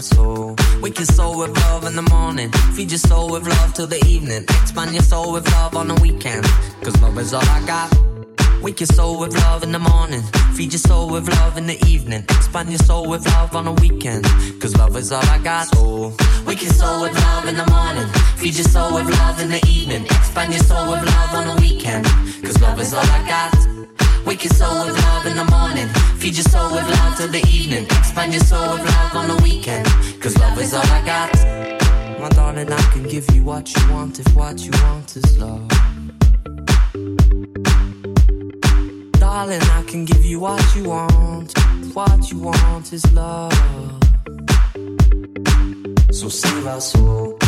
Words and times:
our 0.00 0.02
soul. 0.02 0.56
Wake 0.80 0.98
your 0.98 1.06
soul 1.06 1.38
with 1.38 1.54
love 1.64 1.84
in 1.84 1.94
the 1.94 2.02
morning. 2.02 2.50
Feed 2.74 2.90
your 2.90 2.98
soul 2.98 3.30
with 3.30 3.46
love 3.46 3.74
till 3.74 3.86
the 3.86 4.02
evening. 4.06 4.44
Expand 4.62 4.92
your 4.92 5.02
soul 5.02 5.32
with 5.32 5.46
love 5.52 5.76
on 5.76 5.88
the 5.88 5.94
weekend. 6.00 6.44
Cause 6.82 6.96
love 7.02 7.18
is 7.18 7.34
all 7.34 7.44
I 7.44 7.60
got. 7.66 7.88
Wake 8.62 8.80
your 8.80 8.86
soul 8.86 9.18
with 9.20 9.34
love 9.34 9.62
in 9.62 9.72
the 9.72 9.78
morning. 9.78 10.22
Feed 10.56 10.72
your 10.72 10.80
soul 10.88 11.10
with 11.10 11.28
love 11.28 11.58
in 11.58 11.66
the 11.66 11.78
evening. 11.86 12.22
Expand 12.36 12.70
your 12.70 12.78
soul 12.78 13.08
with 13.10 13.26
love 13.26 13.54
on 13.54 13.64
the 13.66 13.72
weekend. 13.72 14.24
Cause 14.60 14.74
love 14.76 14.96
is 14.96 15.12
all 15.12 15.26
I 15.36 15.38
got. 15.38 15.66
So, 15.74 16.14
wake 16.46 16.62
your 16.62 16.72
soul 16.72 17.02
with 17.02 17.14
love 17.26 17.46
in 17.46 17.56
the 17.56 17.66
morning. 17.66 18.08
Feed 18.40 18.56
your 18.56 18.68
soul 18.68 18.94
with 18.94 19.08
love 19.18 19.40
in 19.40 19.50
the 19.50 19.62
evening. 19.68 20.04
Expand 20.04 20.54
your 20.54 20.62
soul 20.62 20.90
with 20.90 21.04
love 21.04 21.34
on 21.34 21.44
the 21.52 21.60
weekend. 21.60 22.06
Cause 22.44 22.58
love 22.62 22.80
is 22.80 22.94
all 22.94 23.00
I 23.00 23.20
got. 23.28 23.69
Wake 24.26 24.44
your 24.44 24.52
soul 24.52 24.84
with 24.86 24.96
love 25.02 25.26
in 25.26 25.36
the 25.36 25.44
morning. 25.44 25.88
Feed 26.18 26.36
your 26.36 26.44
soul 26.44 26.70
with 26.72 26.88
love 26.88 27.16
till 27.16 27.28
the 27.28 27.44
evening. 27.48 27.84
Expand 27.84 28.32
your 28.32 28.42
soul 28.42 28.74
with 28.74 28.84
love 28.84 29.16
on 29.16 29.28
the 29.28 29.42
weekend. 29.42 29.86
Cause 30.20 30.36
love 30.38 30.58
is 30.60 30.74
all 30.74 30.82
I 30.82 31.02
got. 31.04 31.32
My 32.20 32.28
darling, 32.30 32.70
I 32.72 32.82
can 32.92 33.04
give 33.04 33.26
you 33.34 33.44
what 33.44 33.74
you 33.74 33.92
want 33.92 34.20
if 34.20 34.34
what 34.34 34.60
you 34.60 34.72
want 34.84 35.16
is 35.16 35.38
love. 35.38 35.68
Darling, 39.12 39.62
I 39.62 39.84
can 39.86 40.04
give 40.04 40.24
you 40.24 40.40
what 40.40 40.76
you 40.76 40.84
want. 40.84 41.58
What 41.94 42.30
you 42.30 42.38
want 42.40 42.92
is 42.92 43.04
love. 43.12 43.52
So 46.12 46.28
save 46.28 46.66
our 46.66 46.80
soul. 46.80 47.38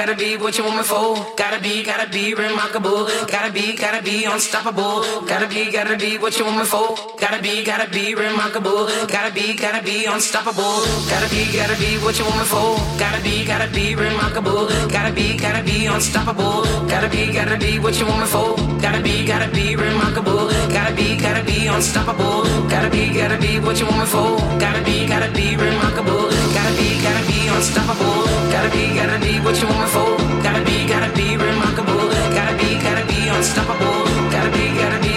Gotta 0.00 0.16
be, 0.16 0.34
what 0.38 0.56
you 0.56 0.64
want 0.64 0.78
me 0.78 0.82
for. 0.82 1.12
Gotta 1.36 1.60
be, 1.60 1.84
gotta 1.84 2.08
be 2.08 2.32
remarkable. 2.32 3.04
Gotta 3.28 3.52
be, 3.52 3.76
gotta 3.76 4.02
be 4.02 4.24
unstoppable. 4.24 5.04
Gotta 5.28 5.46
be, 5.46 5.70
gotta 5.70 5.94
be 5.94 6.16
what 6.16 6.38
you 6.38 6.46
want 6.46 6.56
me 6.56 6.64
for. 6.64 6.96
Gotta 7.20 7.42
be, 7.42 7.62
gotta 7.62 7.86
be 7.90 8.14
remarkable. 8.14 8.88
Gotta 9.12 9.30
be, 9.30 9.52
gotta 9.52 9.84
be 9.84 10.06
unstoppable. 10.06 10.80
Gotta 11.12 11.28
be, 11.28 11.44
gotta 11.52 11.76
be 11.76 12.00
what 12.00 12.18
you 12.18 12.24
want 12.24 12.38
me 12.38 12.44
for. 12.44 12.80
Gotta 12.98 13.22
be, 13.22 13.44
gotta 13.44 13.68
be 13.74 13.94
remarkable. 13.94 14.68
Gotta 14.88 15.12
be, 15.12 15.36
gotta 15.36 15.62
be 15.62 15.84
unstoppable. 15.84 16.64
Gotta 16.88 17.10
be, 17.10 17.30
gotta 17.30 17.58
be 17.58 17.78
what 17.78 18.00
you 18.00 18.06
want 18.06 18.20
me 18.20 18.26
for. 18.26 18.56
Gotta 18.80 19.02
be, 19.02 19.26
gotta 19.26 19.52
be 19.52 19.76
remarkable. 19.76 20.48
Gotta 20.72 20.94
be, 20.94 21.20
gotta 21.20 21.44
be 21.44 21.66
unstoppable. 21.66 22.48
Gotta 22.72 22.88
be, 22.88 23.12
gotta 23.12 23.36
be 23.36 23.60
what 23.60 23.78
you 23.78 23.84
want 23.84 23.98
me 24.00 24.06
for. 24.06 24.38
Gotta 24.58 24.82
be, 24.82 25.06
gotta 25.06 25.30
be 25.32 25.56
remarkable. 25.56 26.32
Gotta 26.56 26.72
be, 26.80 26.88
gotta 27.04 27.22
be 27.28 27.48
unstoppable. 27.52 28.24
Gotta 28.48 28.70
be, 28.72 28.94
gotta 28.96 29.18
be 29.20 29.38
what 29.44 29.60
you 29.60 29.68
want 29.68 29.80
me 29.80 29.86
for. 29.86 29.89
Gotta 29.92 30.64
be, 30.64 30.86
gotta 30.86 31.12
be 31.16 31.36
remarkable. 31.36 32.08
Gotta 32.32 32.56
be, 32.56 32.78
gotta 32.78 33.04
be 33.06 33.28
unstoppable. 33.28 34.04
Gotta 34.30 34.50
be, 34.52 34.68
gotta 34.78 35.00
be 35.02 35.09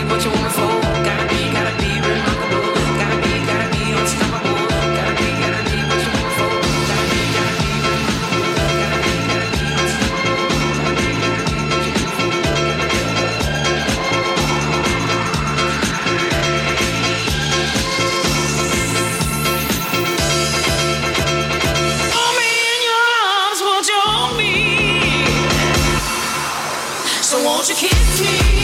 won't 27.63 27.81
you 27.81 27.87
kiss 27.87 28.21
me? 28.21 28.62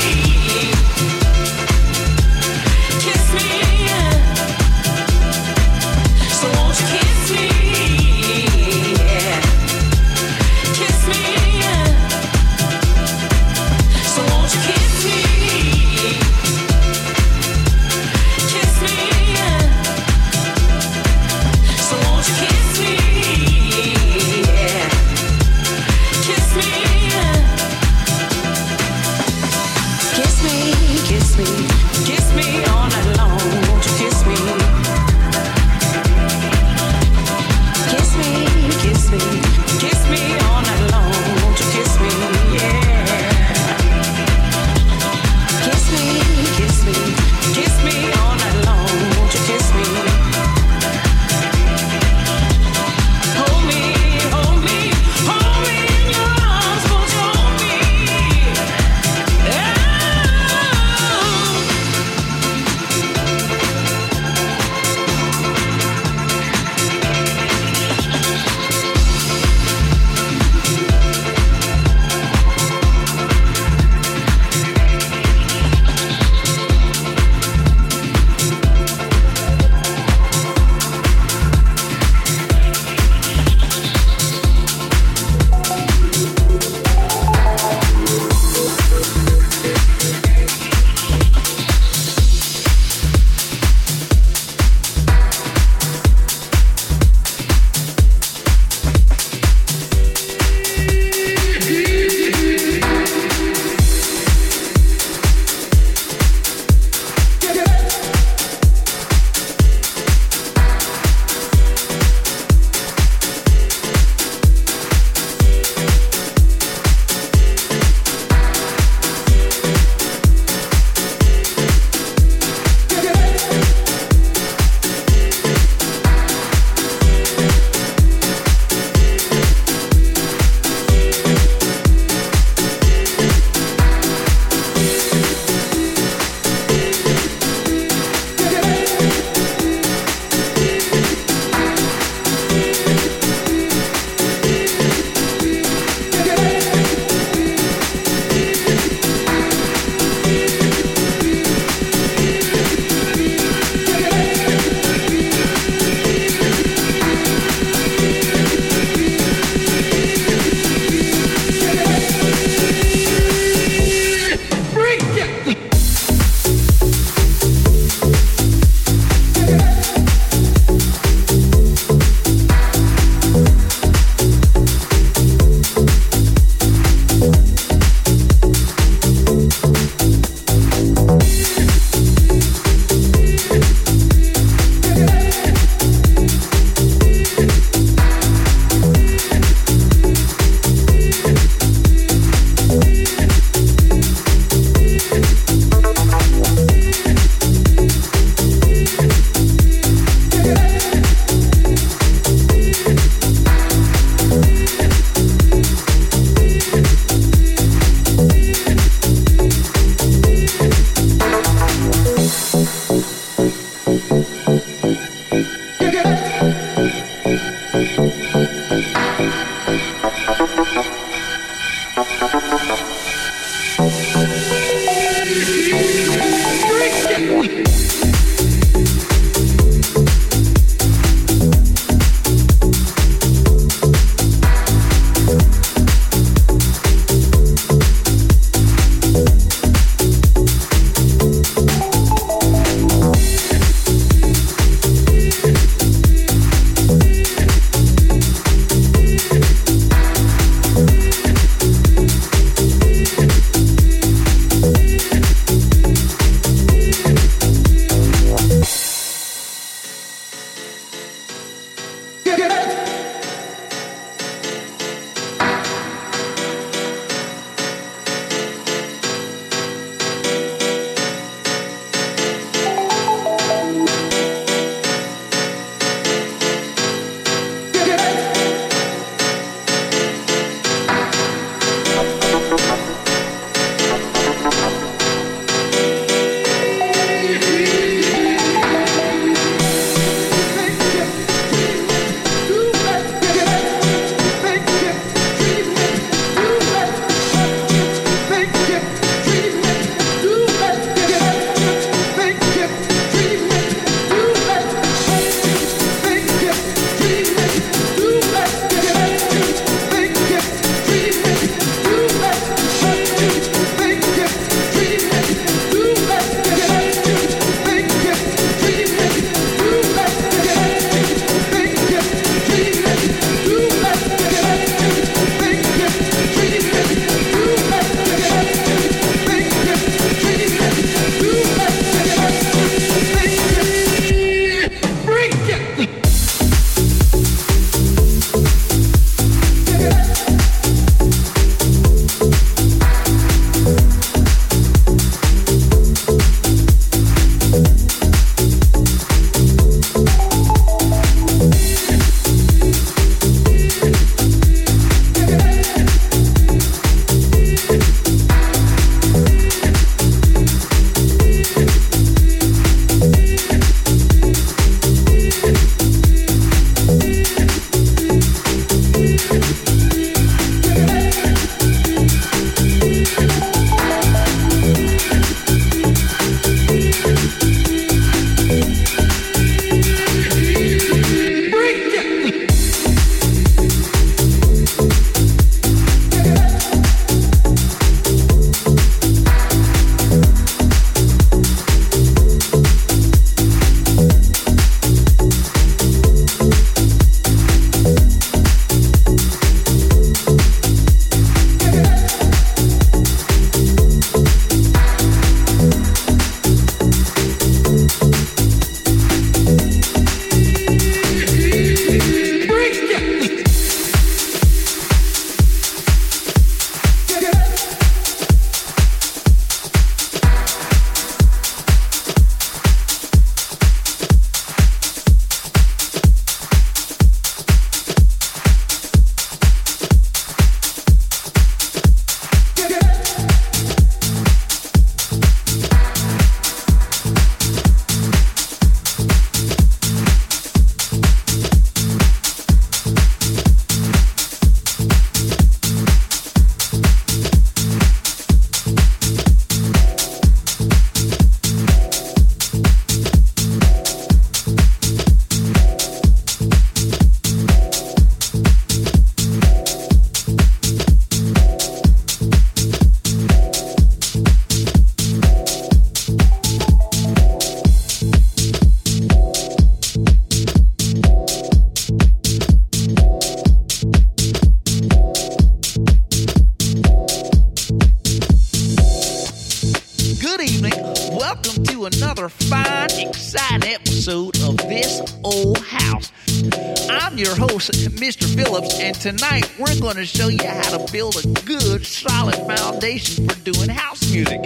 tonight 489.00 489.50
we're 489.58 489.80
going 489.80 489.96
to 489.96 490.06
show 490.06 490.28
you 490.28 490.38
how 490.44 490.78
to 490.78 490.92
build 490.92 491.16
a 491.16 491.28
good, 491.46 491.86
solid 491.86 492.36
foundation 492.36 493.30
for 493.30 493.40
doing 493.50 493.70
house 493.70 494.12
music. 494.12 494.42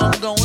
I'm 0.00 0.20
going 0.20 0.37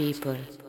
people. 0.00 0.59